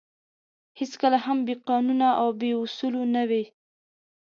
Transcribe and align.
هېڅکله 0.79 1.17
هم 1.25 1.37
بې 1.47 1.55
قانونه 1.69 2.07
او 2.19 2.27
بې 2.39 2.49
اُصولو 2.63 3.03
نه 3.15 3.23
وې. 3.29 3.43